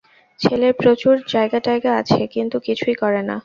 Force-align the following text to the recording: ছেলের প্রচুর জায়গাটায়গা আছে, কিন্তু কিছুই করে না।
ছেলের 0.39 0.73
প্রচুর 0.73 1.15
জায়গাটায়গা 1.27 1.91
আছে, 2.01 2.21
কিন্তু 2.27 2.57
কিছুই 2.59 2.95
করে 2.95 3.21
না। 3.23 3.37